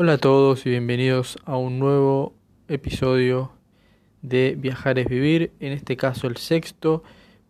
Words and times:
Hola 0.00 0.12
a 0.12 0.18
todos 0.18 0.64
y 0.64 0.70
bienvenidos 0.70 1.38
a 1.44 1.56
un 1.56 1.80
nuevo 1.80 2.32
episodio 2.68 3.50
de 4.22 4.54
Viajar 4.56 4.96
es 5.00 5.08
Vivir, 5.08 5.50
en 5.58 5.72
este 5.72 5.96
caso 5.96 6.28
el 6.28 6.36
sexto, 6.36 7.02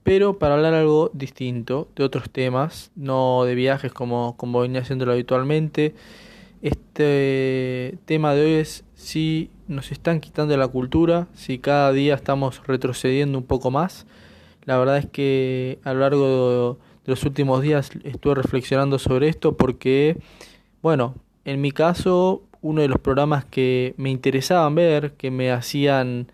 pero 0.03 0.39
para 0.39 0.55
hablar 0.55 0.73
algo 0.73 1.11
distinto, 1.13 1.89
de 1.95 2.05
otros 2.05 2.31
temas, 2.31 2.91
no 2.97 3.45
de 3.45 3.55
viajes 3.55 3.93
como, 3.93 4.35
como 4.39 4.61
venía 4.61 4.81
haciéndolo 4.81 5.13
habitualmente. 5.13 5.95
Este 6.63 7.99
tema 8.07 8.33
de 8.33 8.47
hoy 8.47 8.53
es 8.53 8.83
si 8.95 9.51
nos 9.67 9.93
están 9.93 10.19
quitando 10.19 10.57
la 10.57 10.69
cultura, 10.69 11.27
si 11.35 11.59
cada 11.59 11.93
día 11.93 12.15
estamos 12.15 12.67
retrocediendo 12.67 13.37
un 13.37 13.45
poco 13.45 13.71
más. 13.71 14.07
La 14.65 14.79
verdad 14.79 14.97
es 14.97 15.07
que 15.07 15.81
a 15.85 15.93
lo 15.93 16.01
largo 16.01 16.79
de 17.05 17.11
los 17.11 17.23
últimos 17.25 17.61
días 17.61 17.91
estuve 18.05 18.37
reflexionando 18.37 18.99
sobre 18.99 19.29
esto 19.29 19.55
porque, 19.55 20.17
bueno, 20.81 21.15
en 21.49 21.63
mi 21.63 21.71
caso, 21.73 22.43
uno 22.61 22.83
de 22.83 22.89
los 22.89 22.99
programas 23.01 23.47
que 23.47 23.95
me 23.97 24.11
interesaban 24.11 24.75
ver, 24.75 25.15
que 25.15 25.31
me 25.31 25.51
hacían, 25.51 26.31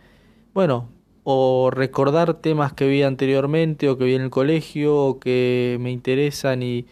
bueno, 0.55 0.89
o 1.23 1.71
recordar 1.71 2.35
temas 2.35 2.73
que 2.73 2.89
vi 2.89 3.05
anteriormente 3.05 3.89
o 3.89 3.97
que 3.97 4.05
vi 4.07 4.15
en 4.15 4.23
el 4.23 4.31
colegio 4.31 4.97
o 4.97 5.21
que 5.21 5.79
me 5.81 5.93
interesan 5.93 6.63
y, 6.63 6.87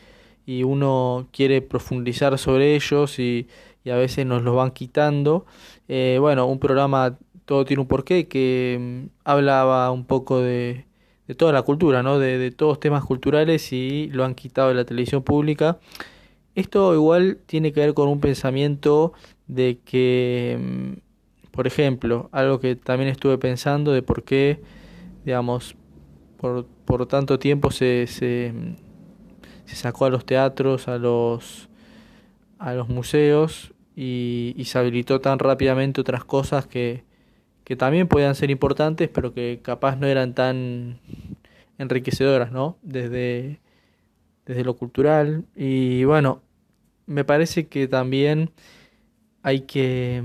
uno 0.65 1.29
quiere 1.33 1.63
profundizar 1.63 2.39
sobre 2.39 2.77
ellos 2.77 3.19
y, 3.19 3.49
a 3.91 3.97
veces 3.97 4.25
nos 4.27 4.43
los 4.43 4.55
van 4.55 4.71
quitando. 4.71 5.45
Eh, 5.89 6.19
bueno, 6.21 6.47
un 6.47 6.59
programa, 6.61 7.19
todo 7.45 7.65
tiene 7.65 7.81
un 7.83 7.89
porqué, 7.89 8.29
que 8.29 8.79
mm, 8.81 9.07
hablaba 9.25 9.91
un 9.91 10.05
poco 10.05 10.41
de, 10.41 10.87
de 11.27 11.35
toda 11.35 11.53
la 11.53 11.63
cultura, 11.63 12.03
¿no? 12.03 12.19
De, 12.19 12.39
de 12.39 12.51
todos 12.53 12.79
temas 12.81 13.05
culturales 13.05 13.73
y 13.73 14.09
lo 14.13 14.25
han 14.25 14.35
quitado 14.35 14.69
de 14.69 14.75
la 14.75 14.85
televisión 14.85 15.23
pública. 15.23 15.79
Esto 16.55 16.95
igual 16.95 17.39
tiene 17.47 17.73
que 17.73 17.81
ver 17.81 17.95
con 17.95 18.09
un 18.09 18.21
pensamiento 18.21 19.13
de 19.47 19.79
que, 19.85 20.59
mm, 20.61 21.51
por 21.51 21.67
ejemplo, 21.67 22.29
algo 22.33 22.61
que 22.61 22.77
también 22.77 23.11
estuve 23.11 23.39
pensando 23.39 23.93
de 23.93 24.03
por 24.03 24.25
qué, 24.25 24.61
digamos, 25.25 25.77
por, 26.39 26.67
por 26.85 27.07
tanto 27.07 27.39
tiempo 27.39 27.71
se, 27.71 28.07
se, 28.07 28.53
mm, 28.55 28.77
se 29.67 29.77
sacó 29.77 30.07
a 30.07 30.11
los 30.11 30.27
teatros, 30.27 30.89
a 30.89 30.99
los, 30.99 31.69
a 32.59 32.75
los 32.75 32.89
museos 32.89 33.73
y, 33.97 34.55
y 34.57 34.65
se 34.67 34.79
habilitó 34.79 35.21
tan 35.21 35.39
rápidamente 35.39 36.01
otras 36.01 36.25
cosas 36.25 36.67
que, 36.67 37.05
que 37.65 37.77
también 37.77 38.09
podían 38.09 38.35
ser 38.35 38.51
importantes, 38.51 39.09
pero 39.09 39.33
que 39.35 39.61
capaz 39.63 39.97
no 39.97 40.07
eran 40.07 40.35
tan 40.35 40.99
enriquecedoras, 41.79 42.53
¿no? 42.53 42.79
Desde, 42.83 43.61
desde 44.47 44.65
lo 44.65 44.75
cultural. 44.75 45.45
Y 45.57 46.05
bueno, 46.05 46.43
me 47.07 47.25
parece 47.25 47.67
que 47.67 47.89
también 47.89 48.51
hay 49.43 49.63
que, 49.63 50.23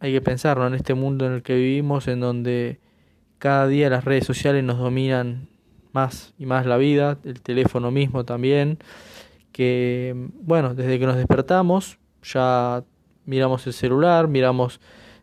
hay 0.00 0.12
que 0.12 0.20
pensarlo 0.20 0.66
en 0.66 0.74
este 0.74 0.94
mundo 0.94 1.26
en 1.26 1.32
el 1.32 1.42
que 1.42 1.54
vivimos, 1.54 2.08
en 2.08 2.20
donde 2.20 2.80
cada 3.38 3.66
día 3.66 3.90
las 3.90 4.04
redes 4.04 4.26
sociales 4.26 4.62
nos 4.64 4.78
dominan 4.78 5.48
más 5.92 6.34
y 6.38 6.46
más 6.46 6.66
la 6.66 6.76
vida, 6.76 7.18
el 7.24 7.40
teléfono 7.40 7.90
mismo 7.90 8.24
también, 8.24 8.78
que 9.52 10.14
bueno, 10.40 10.74
desde 10.74 10.98
que 10.98 11.06
nos 11.06 11.16
despertamos 11.16 11.98
ya 12.22 12.84
miramos 13.24 13.66
el 13.66 13.72
celular, 13.72 14.28
miramos 14.28 14.80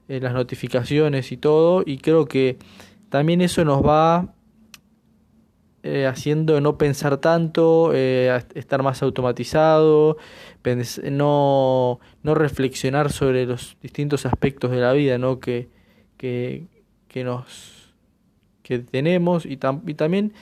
eh, 0.08 0.20
las 0.20 0.34
notificaciones 0.34 1.32
y 1.32 1.38
todo, 1.38 1.84
y 1.86 1.98
creo 1.98 2.26
que 2.26 2.58
también 3.10 3.42
eso 3.42 3.64
nos 3.66 3.86
va 3.86 4.34
eh, 5.84 6.08
haciendo 6.08 6.60
no 6.60 6.78
pensar 6.78 7.18
tanto, 7.18 7.92
eh, 7.94 8.44
estar 8.56 8.84
más 8.84 9.02
automatizado, 9.02 10.18
no, 11.12 12.00
no 12.22 12.36
reflexionar 12.36 13.12
sobre 13.12 13.46
los 13.46 13.78
distintos 13.82 14.26
aspectos 14.26 14.72
de 14.72 14.78
la 14.78 14.92
vida 14.92 15.18
¿no? 15.18 15.40
que, 15.40 15.70
que, 16.18 16.68
que 17.08 17.24
nos 17.24 17.80
que 18.62 18.80
tenemos 18.80 19.46
y, 19.46 19.58
tam, 19.58 19.82
y 19.88 19.96
también 19.96 20.34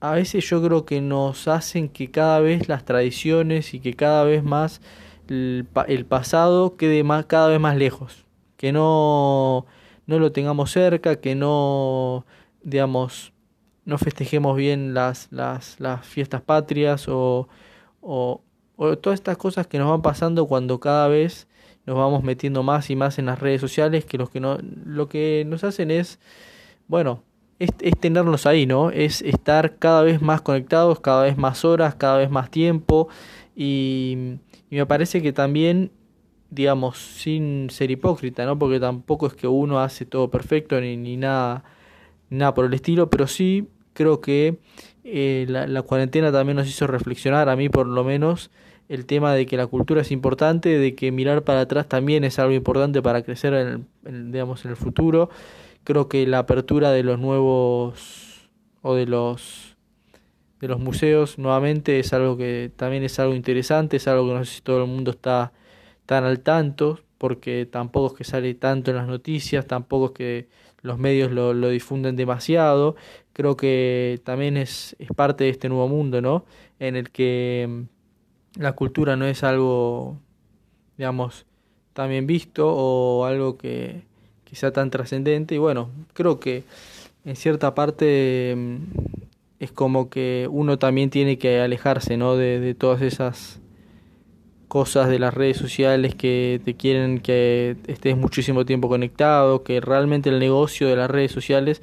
a 0.00 0.12
veces 0.12 0.48
yo 0.48 0.62
creo 0.62 0.84
que 0.86 1.00
nos 1.00 1.48
hacen 1.48 1.88
que 1.88 2.10
cada 2.10 2.40
vez 2.40 2.68
las 2.68 2.84
tradiciones 2.84 3.74
y 3.74 3.80
que 3.80 3.94
cada 3.94 4.24
vez 4.24 4.44
más 4.44 4.80
el, 5.28 5.66
el 5.88 6.06
pasado 6.06 6.76
quede 6.76 7.02
más, 7.02 7.26
cada 7.26 7.48
vez 7.48 7.60
más 7.60 7.76
lejos, 7.76 8.24
que 8.56 8.72
no, 8.72 9.66
no 10.06 10.18
lo 10.18 10.32
tengamos 10.32 10.70
cerca, 10.70 11.20
que 11.20 11.34
no, 11.34 12.24
digamos, 12.62 13.32
no 13.88 13.96
festejemos 13.96 14.54
bien 14.54 14.92
las, 14.92 15.28
las, 15.30 15.80
las 15.80 16.04
fiestas 16.04 16.42
patrias 16.42 17.08
o, 17.08 17.48
o, 18.02 18.42
todas 19.00 19.18
estas 19.18 19.38
cosas 19.38 19.66
que 19.66 19.78
nos 19.78 19.88
van 19.88 20.02
pasando 20.02 20.46
cuando 20.46 20.78
cada 20.78 21.08
vez 21.08 21.48
nos 21.86 21.96
vamos 21.96 22.22
metiendo 22.22 22.62
más 22.62 22.90
y 22.90 22.96
más 22.96 23.18
en 23.18 23.24
las 23.24 23.40
redes 23.40 23.62
sociales 23.62 24.04
que, 24.04 24.18
los 24.18 24.28
que 24.28 24.40
no, 24.40 24.58
lo 24.84 25.08
que 25.08 25.44
nos 25.46 25.64
hacen 25.64 25.90
es, 25.90 26.20
bueno, 26.86 27.22
es, 27.58 27.70
es 27.80 27.98
tenernos 27.98 28.44
ahí, 28.44 28.66
¿no? 28.66 28.90
Es 28.90 29.22
estar 29.22 29.78
cada 29.78 30.02
vez 30.02 30.20
más 30.20 30.42
conectados, 30.42 31.00
cada 31.00 31.22
vez 31.22 31.38
más 31.38 31.64
horas, 31.64 31.94
cada 31.94 32.18
vez 32.18 32.28
más 32.28 32.50
tiempo 32.50 33.08
y, 33.56 34.36
y 34.68 34.76
me 34.76 34.84
parece 34.84 35.22
que 35.22 35.32
también 35.32 35.92
digamos, 36.50 36.98
sin 36.98 37.70
ser 37.70 37.90
hipócrita, 37.90 38.44
¿no? 38.44 38.58
Porque 38.58 38.80
tampoco 38.80 39.28
es 39.28 39.34
que 39.34 39.46
uno 39.46 39.80
hace 39.80 40.04
todo 40.04 40.30
perfecto 40.30 40.78
ni, 40.78 40.98
ni 40.98 41.16
nada, 41.16 41.64
nada 42.28 42.52
por 42.52 42.66
el 42.66 42.74
estilo, 42.74 43.08
pero 43.08 43.26
sí 43.26 43.68
creo 43.98 44.20
que 44.20 44.60
eh, 45.02 45.44
la, 45.48 45.82
cuarentena 45.82 46.30
también 46.30 46.56
nos 46.56 46.68
hizo 46.68 46.86
reflexionar, 46.86 47.48
a 47.48 47.56
mí 47.56 47.68
por 47.68 47.88
lo 47.88 48.04
menos, 48.04 48.52
el 48.88 49.06
tema 49.06 49.34
de 49.34 49.44
que 49.44 49.56
la 49.56 49.66
cultura 49.66 50.02
es 50.02 50.12
importante, 50.12 50.78
de 50.78 50.94
que 50.94 51.10
mirar 51.10 51.42
para 51.42 51.62
atrás 51.62 51.88
también 51.88 52.22
es 52.22 52.38
algo 52.38 52.54
importante 52.54 53.02
para 53.02 53.22
crecer 53.22 53.54
en 53.54 53.66
el, 53.66 53.84
en, 54.04 54.30
digamos, 54.30 54.64
en 54.64 54.70
el 54.70 54.76
futuro. 54.76 55.30
Creo 55.82 56.08
que 56.08 56.28
la 56.28 56.38
apertura 56.38 56.92
de 56.92 57.02
los 57.02 57.18
nuevos 57.18 58.48
o 58.82 58.94
de 58.94 59.06
los 59.06 59.76
de 60.60 60.68
los 60.68 60.80
museos 60.80 61.38
nuevamente 61.38 61.98
es 62.00 62.12
algo 62.12 62.36
que 62.36 62.70
también 62.76 63.02
es 63.04 63.18
algo 63.18 63.34
interesante, 63.34 63.96
es 63.96 64.08
algo 64.08 64.28
que 64.28 64.34
no 64.34 64.44
sé 64.44 64.56
si 64.56 64.60
todo 64.60 64.82
el 64.82 64.88
mundo 64.88 65.10
está 65.12 65.52
tan 66.06 66.24
al 66.24 66.40
tanto, 66.40 67.00
porque 67.18 67.66
tampoco 67.66 68.08
es 68.08 68.12
que 68.14 68.24
sale 68.24 68.54
tanto 68.54 68.90
en 68.90 68.96
las 68.96 69.06
noticias, 69.08 69.66
tampoco 69.66 70.06
es 70.06 70.12
que 70.12 70.48
los 70.82 70.98
medios 70.98 71.32
lo, 71.32 71.54
lo 71.54 71.68
difunden 71.68 72.16
demasiado. 72.16 72.96
Creo 73.32 73.56
que 73.56 74.20
también 74.24 74.56
es, 74.56 74.96
es 74.98 75.08
parte 75.14 75.44
de 75.44 75.50
este 75.50 75.68
nuevo 75.68 75.88
mundo, 75.88 76.20
¿no? 76.20 76.44
En 76.78 76.96
el 76.96 77.10
que 77.10 77.66
mm, 77.68 78.60
la 78.60 78.72
cultura 78.72 79.16
no 79.16 79.26
es 79.26 79.44
algo, 79.44 80.18
digamos, 80.96 81.46
tan 81.92 82.10
bien 82.10 82.26
visto 82.26 82.68
o 82.68 83.24
algo 83.24 83.58
que, 83.58 84.02
que 84.44 84.56
sea 84.56 84.72
tan 84.72 84.90
trascendente. 84.90 85.54
Y 85.54 85.58
bueno, 85.58 85.90
creo 86.12 86.40
que 86.40 86.64
en 87.24 87.36
cierta 87.36 87.74
parte 87.74 88.54
mm, 88.56 88.76
es 89.60 89.72
como 89.72 90.10
que 90.10 90.48
uno 90.50 90.78
también 90.78 91.10
tiene 91.10 91.38
que 91.38 91.60
alejarse, 91.60 92.16
¿no? 92.16 92.36
De, 92.36 92.60
de 92.60 92.74
todas 92.74 93.02
esas 93.02 93.60
cosas 94.68 95.08
de 95.08 95.18
las 95.18 95.34
redes 95.34 95.56
sociales 95.56 96.14
que 96.14 96.60
te 96.64 96.74
quieren 96.74 97.20
que 97.20 97.76
estés 97.86 98.16
muchísimo 98.16 98.64
tiempo 98.64 98.88
conectado, 98.88 99.64
que 99.64 99.80
realmente 99.80 100.28
el 100.28 100.38
negocio 100.38 100.88
de 100.88 100.96
las 100.96 101.10
redes 101.10 101.32
sociales 101.32 101.82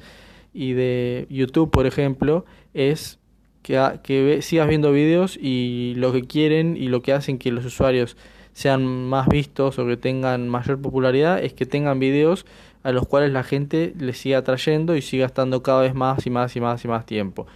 y 0.54 0.72
de 0.72 1.26
YouTube, 1.28 1.70
por 1.70 1.86
ejemplo, 1.86 2.46
es 2.72 3.18
que, 3.62 4.00
que 4.02 4.40
sigas 4.40 4.68
viendo 4.68 4.92
videos 4.92 5.36
y 5.40 5.94
lo 5.96 6.12
que 6.12 6.22
quieren 6.22 6.76
y 6.76 6.88
lo 6.88 7.02
que 7.02 7.12
hacen 7.12 7.38
que 7.38 7.50
los 7.50 7.64
usuarios 7.64 8.16
sean 8.52 8.86
más 8.86 9.28
vistos 9.28 9.78
o 9.78 9.86
que 9.86 9.98
tengan 9.98 10.48
mayor 10.48 10.80
popularidad 10.80 11.44
es 11.44 11.52
que 11.52 11.66
tengan 11.66 11.98
videos 11.98 12.46
a 12.84 12.92
los 12.92 13.06
cuales 13.06 13.32
la 13.32 13.42
gente 13.42 13.92
les 13.98 14.16
siga 14.16 14.42
trayendo 14.44 14.96
y 14.96 15.02
siga 15.02 15.26
estando 15.26 15.62
cada 15.62 15.82
vez 15.82 15.94
más 15.94 16.24
y 16.26 16.30
más 16.30 16.56
y 16.56 16.60
más 16.60 16.84
y 16.84 16.88
más 16.88 17.04
tiempo 17.04 17.46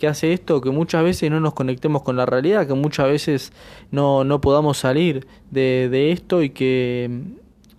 que 0.00 0.08
hace 0.08 0.32
esto, 0.32 0.62
que 0.62 0.70
muchas 0.70 1.04
veces 1.04 1.30
no 1.30 1.40
nos 1.40 1.52
conectemos 1.52 2.00
con 2.00 2.16
la 2.16 2.24
realidad, 2.24 2.66
que 2.66 2.72
muchas 2.72 3.06
veces 3.06 3.52
no, 3.90 4.24
no 4.24 4.40
podamos 4.40 4.78
salir 4.78 5.26
de, 5.50 5.90
de 5.90 6.10
esto 6.10 6.42
y 6.42 6.48
que, 6.48 7.20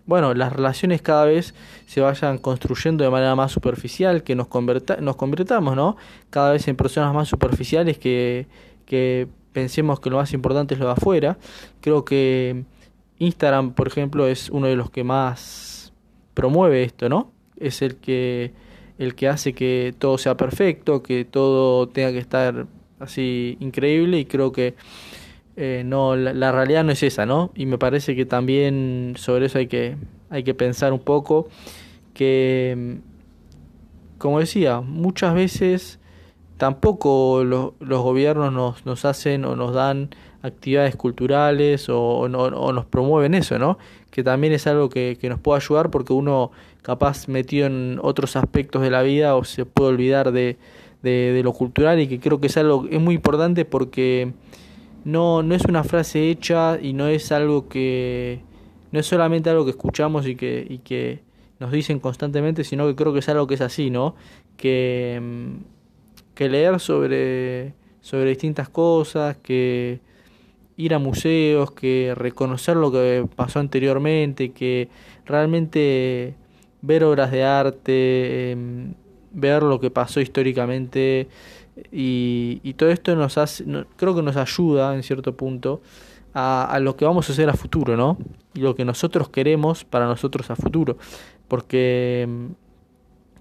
bueno, 0.05 0.35
las 0.35 0.53
relaciones 0.53 1.01
cada 1.01 1.25
vez 1.25 1.55
se 1.87 1.99
vayan 1.99 2.37
construyendo 2.37 3.03
de 3.03 3.09
manera 3.09 3.35
más 3.35 3.51
superficial, 3.51 4.21
que 4.21 4.35
nos, 4.35 4.47
converta, 4.47 4.97
nos 4.97 5.15
convirtamos, 5.15 5.75
¿no? 5.75 5.97
Cada 6.29 6.51
vez 6.51 6.67
en 6.67 6.75
personas 6.75 7.11
más 7.11 7.27
superficiales 7.27 7.97
que, 7.97 8.45
que 8.85 9.27
pensemos 9.51 9.99
que 9.99 10.11
lo 10.11 10.17
más 10.17 10.31
importante 10.31 10.75
es 10.75 10.79
lo 10.79 10.85
de 10.85 10.91
afuera. 10.91 11.39
Creo 11.81 12.05
que 12.05 12.65
Instagram, 13.17 13.73
por 13.73 13.87
ejemplo, 13.87 14.27
es 14.27 14.51
uno 14.51 14.67
de 14.67 14.75
los 14.75 14.91
que 14.91 15.03
más 15.03 15.91
promueve 16.35 16.83
esto, 16.83 17.09
¿no? 17.09 17.31
Es 17.57 17.81
el 17.81 17.95
que 17.95 18.53
el 19.01 19.15
que 19.15 19.27
hace 19.27 19.53
que 19.53 19.93
todo 19.97 20.17
sea 20.17 20.37
perfecto, 20.37 21.01
que 21.01 21.25
todo 21.25 21.87
tenga 21.89 22.11
que 22.11 22.19
estar 22.19 22.67
así 22.99 23.57
increíble 23.59 24.19
y 24.19 24.25
creo 24.25 24.51
que 24.51 24.75
eh, 25.55 25.83
no 25.85 26.15
la, 26.15 26.33
la, 26.33 26.51
realidad 26.51 26.83
no 26.83 26.91
es 26.91 27.03
esa, 27.03 27.25
¿no? 27.25 27.51
Y 27.55 27.65
me 27.65 27.77
parece 27.77 28.15
que 28.15 28.25
también 28.25 29.13
sobre 29.17 29.47
eso 29.47 29.57
hay 29.57 29.67
que 29.67 29.97
hay 30.29 30.43
que 30.43 30.53
pensar 30.53 30.93
un 30.93 30.99
poco 30.99 31.49
que 32.13 32.99
como 34.21 34.39
decía, 34.39 34.81
muchas 34.81 35.33
veces 35.33 35.99
tampoco 36.57 37.43
los, 37.43 37.71
los 37.79 38.03
gobiernos 38.03 38.53
nos, 38.53 38.85
nos 38.85 39.03
hacen 39.03 39.45
o 39.45 39.55
nos 39.55 39.73
dan 39.73 40.11
actividades 40.41 40.95
culturales 40.95 41.87
o, 41.89 42.27
nos 42.27 42.85
promueven 42.85 43.33
eso, 43.33 43.59
¿no? 43.59 43.77
Que 44.09 44.23
también 44.23 44.53
es 44.53 44.67
algo 44.67 44.89
que, 44.89 45.17
nos 45.23 45.39
puede 45.39 45.61
ayudar 45.61 45.91
porque 45.91 46.13
uno 46.13 46.51
capaz 46.81 47.27
metido 47.27 47.67
en 47.67 47.99
otros 48.01 48.35
aspectos 48.35 48.81
de 48.81 48.89
la 48.89 49.03
vida 49.03 49.35
o 49.35 49.43
se 49.43 49.65
puede 49.65 49.91
olvidar 49.91 50.31
de, 50.31 50.57
de, 51.03 51.41
lo 51.43 51.53
cultural 51.53 51.99
y 51.99 52.07
que 52.07 52.19
creo 52.19 52.39
que 52.39 52.47
es 52.47 52.57
algo 52.57 52.87
es 52.89 52.99
muy 52.99 53.15
importante 53.15 53.65
porque 53.65 54.33
no, 55.05 55.43
no 55.43 55.55
es 55.55 55.63
una 55.65 55.83
frase 55.83 56.29
hecha 56.29 56.79
y 56.81 56.93
no 56.93 57.07
es 57.07 57.31
algo 57.31 57.67
que 57.69 58.41
no 58.91 58.99
es 58.99 59.05
solamente 59.05 59.49
algo 59.49 59.63
que 59.65 59.71
escuchamos 59.71 60.27
y 60.27 60.35
que, 60.35 60.65
y 60.67 60.79
que 60.79 61.21
nos 61.59 61.71
dicen 61.71 61.99
constantemente, 61.99 62.63
sino 62.63 62.87
que 62.87 62.95
creo 62.95 63.13
que 63.13 63.19
es 63.19 63.29
algo 63.29 63.47
que 63.47 63.53
es 63.53 63.61
así, 63.61 63.89
¿no? 63.89 64.15
Que, 64.57 65.21
que 66.33 66.49
leer 66.49 66.79
sobre, 66.79 67.73
sobre 68.01 68.29
distintas 68.29 68.67
cosas, 68.67 69.37
que 69.37 70.01
ir 70.77 70.93
a 70.93 70.99
museos, 70.99 71.71
que 71.71 72.13
reconocer 72.15 72.75
lo 72.75 72.91
que 72.91 73.27
pasó 73.35 73.59
anteriormente, 73.59 74.51
que 74.51 74.89
realmente 75.25 76.35
ver 76.81 77.03
obras 77.03 77.31
de 77.31 77.43
arte, 77.43 78.51
em, 78.51 78.93
ver 79.31 79.63
lo 79.63 79.79
que 79.79 79.91
pasó 79.91 80.19
históricamente 80.19 81.27
y, 81.91 82.59
y 82.63 82.73
todo 82.73 82.89
esto 82.89 83.15
nos 83.15 83.37
hace, 83.37 83.63
creo 83.95 84.15
que 84.15 84.21
nos 84.21 84.35
ayuda 84.35 84.95
en 84.95 85.03
cierto 85.03 85.35
punto 85.35 85.81
a, 86.33 86.65
a, 86.65 86.79
lo 86.79 86.95
que 86.95 87.05
vamos 87.05 87.29
a 87.29 87.33
hacer 87.33 87.49
a 87.49 87.53
futuro, 87.53 87.95
¿no? 87.95 88.17
Y 88.53 88.61
lo 88.61 88.75
que 88.75 88.85
nosotros 88.85 89.29
queremos 89.29 89.83
para 89.85 90.05
nosotros 90.05 90.49
a 90.51 90.55
futuro. 90.55 90.97
Porque 91.47 92.21
em, 92.23 92.49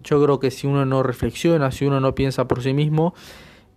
yo 0.03 0.23
creo 0.23 0.41
que 0.41 0.50
si 0.50 0.67
uno 0.67 0.85
no 0.85 1.03
reflexiona, 1.03 1.71
si 1.71 1.87
uno 1.87 2.00
no 2.00 2.15
piensa 2.15 2.47
por 2.49 2.62
sí 2.62 2.73
mismo, 2.73 3.15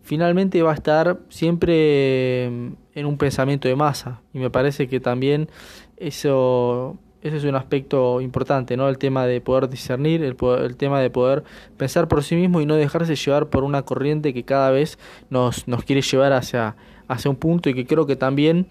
finalmente 0.04 0.62
va 0.62 0.72
a 0.72 0.76
estar 0.76 1.20
siempre 1.30 2.46
em, 2.46 2.76
en 2.94 3.06
un 3.06 3.18
pensamiento 3.18 3.68
de 3.68 3.76
masa. 3.76 4.22
Y 4.34 4.40
me 4.40 4.50
parece 4.50 4.88
que 4.88 5.00
también 5.00 5.50
eso, 5.98 6.98
ese 7.22 7.38
es 7.38 7.44
un 7.46 7.56
aspecto 7.56 8.22
importante, 8.22 8.78
¿no? 8.78 8.90
El 8.90 8.98
tema 8.98 9.26
de 9.26 9.42
poder 9.42 9.70
discernir, 9.70 10.24
el, 10.24 10.36
el 10.64 10.76
tema 10.76 11.00
de 11.02 11.10
poder 11.10 11.44
pensar 11.78 12.08
por 12.08 12.24
sí 12.24 12.36
mismo 12.36 12.62
y 12.62 12.66
no 12.66 12.76
dejarse 12.76 13.16
llevar 13.16 13.50
por 13.50 13.64
una 13.64 13.84
corriente 13.84 14.34
que 14.34 14.44
cada 14.44 14.70
vez 14.70 15.00
nos, 15.30 15.68
nos 15.68 15.84
quiere 15.84 16.02
llevar 16.02 16.34
hacia, 16.34 16.76
hacia 17.08 17.32
un 17.32 17.38
punto 17.38 17.70
y 17.70 17.74
que 17.74 17.86
creo 17.86 18.06
que 18.06 18.16
también 18.16 18.68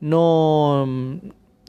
no, 0.00 0.86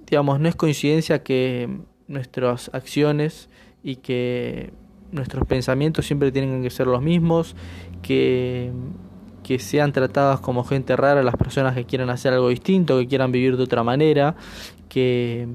digamos, 0.09 0.39
no 0.39 0.50
es 0.50 0.55
coincidencia 0.55 1.23
que 1.23 1.69
nuestras 2.07 2.69
acciones 2.73 3.50
y 3.83 3.97
que 3.97 4.71
nuestros 5.12 5.45
pensamientos 5.48 6.06
siempre 6.06 6.31
tienen 6.31 6.62
que 6.62 6.69
ser 6.69 6.88
los 6.88 7.01
mismos, 7.01 7.56
que, 8.01 8.71
que 9.44 9.59
sean 9.59 9.92
tratadas 9.92 10.39
como 10.39 10.63
gente 10.63 10.95
rara 10.95 11.24
las 11.24 11.36
personas 11.36 11.75
que 11.75 11.86
quieran 11.86 12.09
hacer 12.09 12.33
algo 12.33 12.50
distinto, 12.50 12.98
que 12.98 13.07
quieran 13.07 13.31
vivir 13.31 13.57
de 13.57 13.63
otra 13.63 13.83
manera, 13.83 14.36
que, 14.89 15.48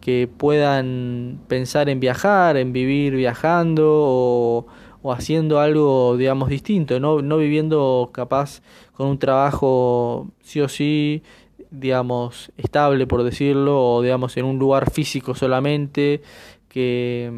que 0.00 0.28
puedan 0.34 1.40
pensar 1.48 1.88
en 1.88 2.00
viajar, 2.00 2.56
en 2.56 2.72
vivir 2.72 3.14
viajando 3.14 3.84
o, 3.88 4.66
o 5.02 5.12
haciendo 5.12 5.60
algo, 5.60 6.16
digamos, 6.16 6.48
distinto, 6.48 6.98
no, 7.00 7.22
no 7.22 7.38
viviendo 7.38 8.10
capaz 8.12 8.62
con 8.92 9.08
un 9.08 9.18
trabajo 9.18 10.28
sí 10.42 10.60
o 10.60 10.68
sí 10.68 11.22
digamos, 11.70 12.50
estable, 12.56 13.06
por 13.06 13.22
decirlo, 13.22 13.94
o 13.94 14.02
digamos 14.02 14.36
en 14.36 14.44
un 14.46 14.58
lugar 14.58 14.90
físico 14.90 15.34
solamente, 15.34 16.22
que, 16.68 17.30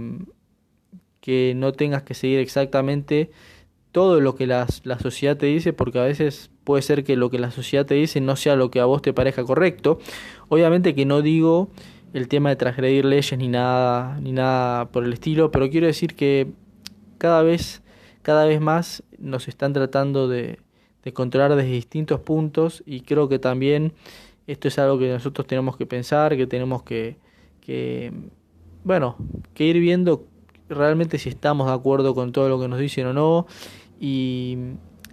que 1.30 1.54
no 1.54 1.70
tengas 1.70 2.02
que 2.02 2.14
seguir 2.14 2.40
exactamente 2.40 3.30
todo 3.92 4.20
lo 4.20 4.34
que 4.34 4.48
la, 4.48 4.66
la 4.82 4.98
sociedad 4.98 5.36
te 5.36 5.46
dice, 5.46 5.72
porque 5.72 6.00
a 6.00 6.02
veces 6.02 6.50
puede 6.64 6.82
ser 6.82 7.04
que 7.04 7.14
lo 7.14 7.30
que 7.30 7.38
la 7.38 7.52
sociedad 7.52 7.86
te 7.86 7.94
dice 7.94 8.20
no 8.20 8.34
sea 8.34 8.56
lo 8.56 8.72
que 8.72 8.80
a 8.80 8.84
vos 8.84 9.00
te 9.00 9.12
parezca 9.12 9.44
correcto. 9.44 10.00
Obviamente 10.48 10.92
que 10.92 11.06
no 11.06 11.22
digo 11.22 11.70
el 12.14 12.26
tema 12.26 12.48
de 12.48 12.56
transgredir 12.56 13.04
leyes 13.04 13.38
ni 13.38 13.46
nada, 13.46 14.18
ni 14.20 14.32
nada 14.32 14.90
por 14.90 15.04
el 15.04 15.12
estilo, 15.12 15.52
pero 15.52 15.70
quiero 15.70 15.86
decir 15.86 16.16
que 16.16 16.48
cada 17.18 17.44
vez, 17.44 17.80
cada 18.22 18.44
vez 18.44 18.60
más 18.60 19.04
nos 19.16 19.46
están 19.46 19.72
tratando 19.72 20.26
de, 20.26 20.58
de 21.04 21.12
controlar 21.12 21.54
desde 21.54 21.70
distintos 21.70 22.18
puntos 22.18 22.82
y 22.86 23.02
creo 23.02 23.28
que 23.28 23.38
también 23.38 23.92
esto 24.48 24.66
es 24.66 24.80
algo 24.80 24.98
que 24.98 25.12
nosotros 25.12 25.46
tenemos 25.46 25.76
que 25.76 25.86
pensar, 25.86 26.36
que 26.36 26.48
tenemos 26.48 26.82
que, 26.82 27.18
que 27.60 28.12
bueno, 28.82 29.14
que 29.54 29.62
ir 29.62 29.78
viendo 29.78 30.24
realmente 30.70 31.18
si 31.18 31.28
estamos 31.28 31.66
de 31.66 31.74
acuerdo 31.74 32.14
con 32.14 32.32
todo 32.32 32.48
lo 32.48 32.60
que 32.60 32.68
nos 32.68 32.78
dicen 32.78 33.06
o 33.06 33.12
no 33.12 33.46
y, 34.00 34.56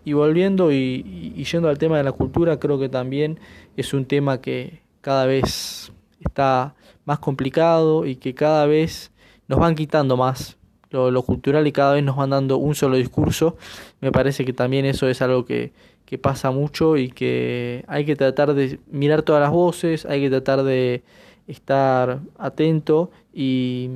y 0.06 0.14
volviendo 0.14 0.72
y, 0.72 1.34
y 1.36 1.44
yendo 1.44 1.70
al 1.70 1.78
tema 1.78 1.98
de 1.98 2.04
la 2.04 2.12
cultura 2.12 2.60
creo 2.60 2.80
que 2.80 2.90
también 2.90 3.40
es 3.76 3.94
un 3.94 4.06
tema 4.06 4.40
que 4.40 4.82
cada 5.02 5.26
vez 5.26 5.92
está 6.20 6.76
más 7.06 7.20
complicado 7.20 8.06
y 8.06 8.16
que 8.16 8.34
cada 8.34 8.66
vez 8.66 9.12
nos 9.48 9.60
van 9.60 9.76
quitando 9.76 10.18
más 10.18 10.58
lo, 10.90 11.22
cultural 11.24 11.68
y 11.68 11.72
cada 11.72 11.94
vez 11.94 12.04
nos 12.04 12.16
van 12.16 12.30
dando 12.30 12.58
un 12.58 12.76
solo 12.76 12.98
discurso. 12.98 13.58
Me 14.02 14.12
parece 14.12 14.46
que 14.46 14.54
también 14.54 14.86
eso 14.86 15.08
es 15.08 15.22
algo 15.22 15.46
que, 15.46 15.74
que 16.06 16.18
pasa 16.18 16.52
mucho 16.52 16.98
y 16.98 17.10
que 17.10 17.84
hay 17.88 18.06
que 18.06 18.16
tratar 18.16 18.54
de 18.54 18.80
mirar 18.92 19.22
todas 19.22 19.42
las 19.42 19.52
voces, 19.52 20.06
hay 20.06 20.22
que 20.22 20.30
tratar 20.30 20.64
de 20.64 21.04
estar 21.48 22.20
atento 22.38 23.12
y, 23.34 23.90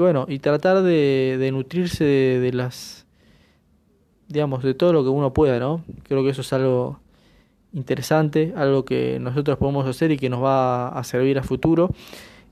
bueno, 0.00 0.26
y 0.28 0.38
tratar 0.38 0.82
de, 0.82 1.36
de 1.38 1.52
nutrirse 1.52 2.04
de, 2.04 2.40
de, 2.40 2.52
las, 2.52 3.06
digamos, 4.28 4.62
de 4.62 4.74
todo 4.74 4.92
lo 4.92 5.02
que 5.02 5.08
uno 5.08 5.32
pueda, 5.32 5.58
¿no? 5.58 5.84
Creo 6.04 6.22
que 6.22 6.30
eso 6.30 6.42
es 6.42 6.52
algo 6.52 7.00
interesante, 7.72 8.52
algo 8.56 8.84
que 8.84 9.18
nosotros 9.20 9.58
podemos 9.58 9.86
hacer 9.86 10.10
y 10.10 10.16
que 10.16 10.30
nos 10.30 10.42
va 10.42 10.88
a 10.88 11.04
servir 11.04 11.38
a 11.38 11.42
futuro. 11.42 11.90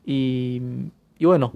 Y, 0.04 0.60
y 1.18 1.24
bueno, 1.24 1.52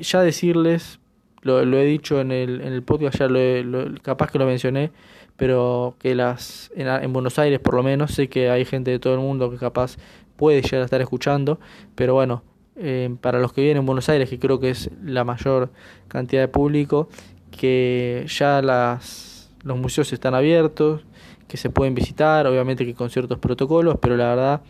ya 0.00 0.22
decirles 0.22 1.00
lo, 1.42 1.64
lo 1.64 1.78
he 1.78 1.84
dicho 1.84 2.20
en 2.20 2.32
el, 2.32 2.60
en 2.60 2.72
el 2.72 2.82
podcast, 2.82 3.18
ya 3.18 3.28
lo, 3.28 3.94
capaz 4.02 4.30
que 4.30 4.38
lo 4.38 4.46
mencioné, 4.46 4.90
pero 5.36 5.96
que 5.98 6.14
las 6.14 6.70
en, 6.76 7.12
Buenos 7.12 7.38
Aires 7.38 7.60
por 7.60 7.74
lo 7.74 7.82
menos 7.82 8.12
sé 8.12 8.28
que 8.28 8.50
hay 8.50 8.64
gente 8.64 8.90
de 8.90 8.98
todo 8.98 9.14
el 9.14 9.20
mundo 9.20 9.50
que 9.50 9.56
capaz 9.56 9.96
puede 10.36 10.60
llegar 10.60 10.82
a 10.82 10.84
estar 10.84 11.00
escuchando, 11.00 11.58
pero 11.94 12.14
bueno, 12.14 12.42
eh, 12.76 13.14
para 13.20 13.40
los 13.40 13.52
que 13.52 13.62
viven 13.62 13.78
en 13.78 13.86
Buenos 13.86 14.08
Aires, 14.08 14.28
que 14.28 14.38
creo 14.38 14.60
que 14.60 14.70
es 14.70 14.90
la 15.02 15.24
mayor 15.24 15.70
cantidad 16.08 16.42
de 16.42 16.48
público, 16.48 17.08
que 17.50 18.26
ya 18.28 18.60
las, 18.62 19.50
los 19.62 19.78
museos 19.78 20.12
están 20.12 20.34
abiertos, 20.34 21.04
que 21.48 21.56
se 21.56 21.70
pueden 21.70 21.94
visitar, 21.94 22.46
obviamente 22.46 22.84
que 22.84 22.94
con 22.94 23.10
ciertos 23.10 23.38
protocolos, 23.38 23.96
pero 24.00 24.16
la 24.16 24.28
verdad 24.28 24.62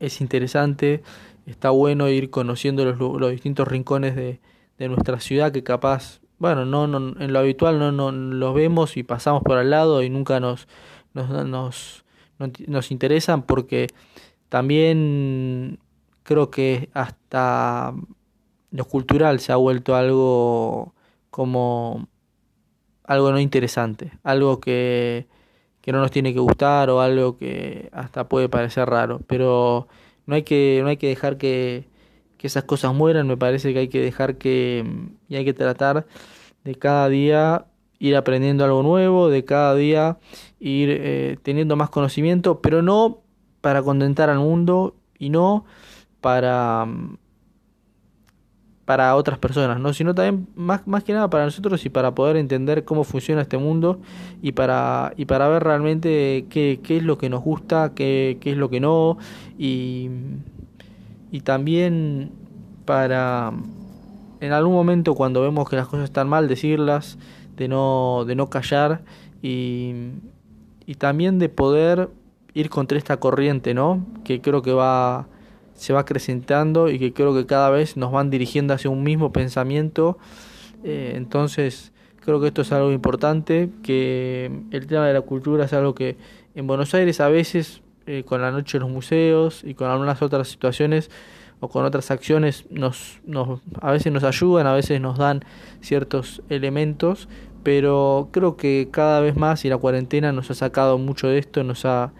es 0.00 0.20
interesante, 0.20 1.02
está 1.46 1.70
bueno 1.70 2.08
ir 2.08 2.30
conociendo 2.30 2.84
los, 2.84 2.98
los 2.98 3.30
distintos 3.30 3.68
rincones 3.68 4.16
de, 4.16 4.40
de 4.78 4.88
nuestra 4.88 5.20
ciudad 5.20 5.52
que 5.52 5.62
capaz, 5.62 6.20
bueno, 6.38 6.64
no, 6.64 6.86
no 6.86 7.20
en 7.20 7.32
lo 7.32 7.38
habitual 7.38 7.78
no, 7.78 7.92
no 7.92 8.10
los 8.10 8.54
vemos 8.54 8.96
y 8.96 9.04
pasamos 9.04 9.42
por 9.42 9.58
al 9.58 9.70
lado 9.70 10.02
y 10.02 10.10
nunca 10.10 10.40
nos, 10.40 10.66
nos, 11.14 11.28
nos, 11.46 12.04
nos 12.66 12.90
interesan 12.90 13.42
porque 13.42 13.86
también 14.48 15.78
creo 16.22 16.50
que 16.50 16.90
hasta 16.94 17.94
lo 18.70 18.84
cultural 18.86 19.40
se 19.40 19.52
ha 19.52 19.56
vuelto 19.56 19.94
algo 19.94 20.94
como 21.30 22.08
algo 23.04 23.32
no 23.32 23.40
interesante, 23.40 24.12
algo 24.22 24.60
que, 24.60 25.26
que 25.80 25.92
no 25.92 26.00
nos 26.00 26.10
tiene 26.10 26.32
que 26.32 26.40
gustar 26.40 26.90
o 26.90 27.00
algo 27.00 27.36
que 27.36 27.90
hasta 27.92 28.28
puede 28.28 28.48
parecer 28.48 28.88
raro, 28.88 29.20
pero 29.26 29.88
no 30.26 30.34
hay 30.34 30.42
que 30.42 30.80
no 30.82 30.88
hay 30.88 30.96
que 30.96 31.08
dejar 31.08 31.36
que 31.36 31.90
que 32.38 32.48
esas 32.48 32.64
cosas 32.64 32.92
mueran, 32.92 33.28
me 33.28 33.36
parece 33.36 33.72
que 33.72 33.78
hay 33.80 33.88
que 33.88 34.00
dejar 34.00 34.36
que 34.36 34.84
y 35.28 35.36
hay 35.36 35.44
que 35.44 35.54
tratar 35.54 36.06
de 36.64 36.74
cada 36.74 37.08
día 37.08 37.66
ir 38.00 38.16
aprendiendo 38.16 38.64
algo 38.64 38.82
nuevo, 38.82 39.28
de 39.28 39.44
cada 39.44 39.76
día 39.76 40.18
ir 40.58 40.88
eh, 40.90 41.36
teniendo 41.42 41.76
más 41.76 41.88
conocimiento, 41.90 42.60
pero 42.60 42.82
no 42.82 43.20
para 43.60 43.82
contentar 43.82 44.28
al 44.28 44.40
mundo 44.40 44.96
y 45.18 45.30
no 45.30 45.64
para 46.22 46.86
para 48.84 49.14
otras 49.14 49.38
personas, 49.38 49.78
¿no? 49.78 49.92
sino 49.92 50.12
también 50.12 50.48
más, 50.56 50.86
más 50.86 51.04
que 51.04 51.12
nada 51.12 51.30
para 51.30 51.44
nosotros 51.44 51.86
y 51.86 51.88
para 51.88 52.14
poder 52.14 52.36
entender 52.36 52.84
cómo 52.84 53.04
funciona 53.04 53.40
este 53.40 53.56
mundo 53.56 54.00
y 54.42 54.52
para, 54.52 55.12
y 55.16 55.24
para 55.26 55.46
ver 55.48 55.62
realmente 55.62 56.46
qué, 56.50 56.80
qué 56.82 56.96
es 56.96 57.02
lo 57.04 57.16
que 57.16 57.30
nos 57.30 57.42
gusta, 57.42 57.92
qué, 57.94 58.38
qué 58.40 58.50
es 58.50 58.56
lo 58.56 58.70
que 58.70 58.80
no 58.80 59.18
y 59.56 60.10
y 61.32 61.40
también 61.40 62.30
para 62.84 63.52
en 64.40 64.52
algún 64.52 64.74
momento 64.74 65.14
cuando 65.14 65.40
vemos 65.40 65.68
que 65.68 65.76
las 65.76 65.88
cosas 65.88 66.04
están 66.04 66.28
mal 66.28 66.46
decirlas, 66.46 67.18
de 67.56 67.68
no, 67.68 68.24
de 68.26 68.34
no 68.34 68.50
callar 68.50 69.00
y, 69.40 69.94
y 70.84 70.96
también 70.96 71.38
de 71.38 71.48
poder 71.48 72.10
ir 72.52 72.68
contra 72.68 72.98
esta 72.98 73.16
corriente, 73.16 73.72
¿no? 73.72 74.04
Que 74.24 74.42
creo 74.42 74.60
que 74.60 74.72
va 74.72 75.26
se 75.74 75.92
va 75.92 76.00
acrecentando 76.00 76.90
y 76.90 76.98
que 76.98 77.12
creo 77.12 77.34
que 77.34 77.46
cada 77.46 77.70
vez 77.70 77.96
nos 77.96 78.12
van 78.12 78.30
dirigiendo 78.30 78.74
hacia 78.74 78.90
un 78.90 79.02
mismo 79.02 79.32
pensamiento. 79.32 80.18
Eh, 80.84 81.14
entonces, 81.16 81.92
creo 82.20 82.40
que 82.40 82.48
esto 82.48 82.62
es 82.62 82.72
algo 82.72 82.92
importante, 82.92 83.70
que 83.82 84.50
el 84.70 84.86
tema 84.86 85.06
de 85.06 85.14
la 85.14 85.20
cultura 85.22 85.64
es 85.64 85.72
algo 85.72 85.94
que 85.94 86.16
en 86.54 86.66
Buenos 86.66 86.94
Aires 86.94 87.20
a 87.20 87.28
veces 87.28 87.82
eh, 88.06 88.24
con 88.24 88.40
la 88.40 88.50
noche 88.50 88.78
en 88.78 88.82
los 88.82 88.90
museos 88.90 89.62
y 89.64 89.74
con 89.74 89.88
algunas 89.88 90.22
otras 90.22 90.48
situaciones 90.48 91.10
o 91.60 91.68
con 91.68 91.84
otras 91.84 92.10
acciones 92.10 92.66
nos, 92.70 93.20
nos, 93.24 93.60
a 93.80 93.92
veces 93.92 94.12
nos 94.12 94.24
ayudan, 94.24 94.66
a 94.66 94.74
veces 94.74 95.00
nos 95.00 95.18
dan 95.18 95.44
ciertos 95.80 96.42
elementos, 96.48 97.28
pero 97.62 98.28
creo 98.32 98.56
que 98.56 98.88
cada 98.90 99.20
vez 99.20 99.36
más 99.36 99.64
y 99.64 99.68
la 99.68 99.78
cuarentena 99.78 100.32
nos 100.32 100.50
ha 100.50 100.54
sacado 100.54 100.98
mucho 100.98 101.28
de 101.28 101.38
esto, 101.38 101.62
nos 101.62 101.84
ha 101.84 102.12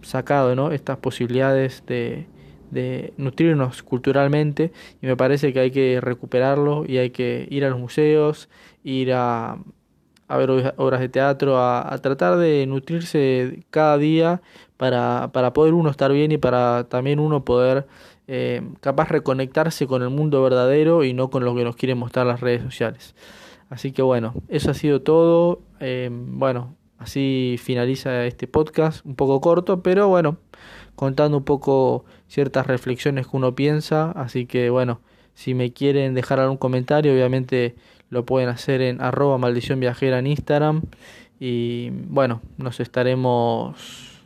sacado 0.00 0.54
¿no? 0.56 0.72
estas 0.72 0.96
posibilidades 0.96 1.82
de, 1.86 2.26
de 2.70 3.12
nutrirnos 3.16 3.82
culturalmente 3.82 4.72
y 5.02 5.06
me 5.06 5.16
parece 5.16 5.52
que 5.52 5.60
hay 5.60 5.70
que 5.70 6.00
recuperarlo 6.00 6.84
y 6.86 6.98
hay 6.98 7.10
que 7.10 7.46
ir 7.50 7.64
a 7.64 7.70
los 7.70 7.78
museos, 7.78 8.48
ir 8.84 9.12
a, 9.12 9.58
a 10.28 10.36
ver 10.36 10.74
obras 10.76 11.00
de 11.00 11.08
teatro, 11.08 11.58
a, 11.58 11.98
tratar 12.00 12.36
de 12.36 12.64
nutrirse 12.66 13.64
cada 13.70 13.98
día 13.98 14.42
para, 14.76 15.30
para 15.32 15.52
poder 15.52 15.74
uno 15.74 15.90
estar 15.90 16.12
bien 16.12 16.30
y 16.30 16.38
para 16.38 16.84
también 16.88 17.18
uno 17.18 17.44
poder 17.44 17.86
eh, 18.28 18.62
capaz 18.80 19.08
reconectarse 19.08 19.88
con 19.88 20.02
el 20.02 20.10
mundo 20.10 20.40
verdadero 20.40 21.02
y 21.02 21.14
no 21.14 21.30
con 21.30 21.44
lo 21.44 21.52
que 21.56 21.64
nos 21.64 21.74
quieren 21.74 21.98
mostrar 21.98 22.26
las 22.26 22.40
redes 22.40 22.62
sociales. 22.62 23.16
Así 23.70 23.90
que 23.90 24.02
bueno, 24.02 24.34
eso 24.48 24.70
ha 24.70 24.74
sido 24.74 25.02
todo. 25.02 25.62
Eh, 25.80 26.10
bueno, 26.12 26.76
así 26.98 27.56
finaliza 27.58 28.24
este 28.26 28.46
podcast, 28.46 29.04
un 29.04 29.16
poco 29.16 29.40
corto, 29.40 29.82
pero 29.82 30.06
bueno, 30.06 30.38
contando 31.00 31.38
un 31.38 31.44
poco 31.44 32.04
ciertas 32.28 32.66
reflexiones 32.66 33.26
que 33.26 33.34
uno 33.34 33.54
piensa. 33.54 34.10
Así 34.10 34.44
que 34.44 34.68
bueno, 34.68 35.00
si 35.32 35.54
me 35.54 35.72
quieren 35.72 36.12
dejar 36.12 36.40
algún 36.40 36.58
comentario, 36.58 37.14
obviamente 37.14 37.74
lo 38.10 38.26
pueden 38.26 38.50
hacer 38.50 38.82
en 38.82 39.00
arroba 39.00 39.38
maldición 39.38 39.80
viajera 39.80 40.18
en 40.18 40.26
Instagram. 40.26 40.82
Y 41.40 41.88
bueno, 41.88 42.42
nos 42.58 42.80
estaremos 42.80 44.20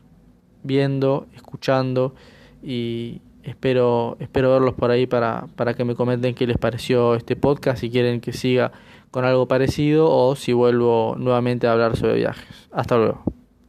viendo, 0.65 1.29
escuchando 1.37 2.17
y 2.61 3.21
Espero, 3.45 4.17
espero 4.21 4.53
verlos 4.53 4.73
por 4.73 4.91
ahí 4.91 5.07
para, 5.07 5.49
para 5.55 5.75
que 5.75 5.85
me 5.85 5.95
comenten 5.95 6.35
qué 6.35 6.47
les 6.47 6.57
pareció 6.57 7.15
este 7.15 7.37
podcast, 7.37 7.79
si 7.79 7.91
quieren 7.91 8.23
que 8.23 8.33
siga 8.33 8.73
con 9.11 9.27
algo 9.27 9.47
parecido 9.47 10.11
o 10.11 10.35
si 10.35 10.55
vuelvo 10.55 11.15
nuevamente 11.19 11.67
a 11.67 11.73
hablar 11.73 11.95
sobre 11.95 12.15
viajes. 12.15 12.71
Hasta 12.73 12.97
luego. 12.97 13.44